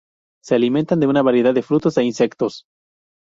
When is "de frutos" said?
1.53-1.95